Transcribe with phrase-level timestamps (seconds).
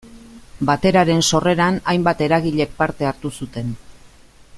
[0.69, 3.71] Bateraren sorreran hainbat eragilek parte hartu zuten.